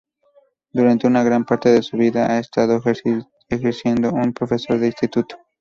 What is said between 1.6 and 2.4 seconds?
de su vida ha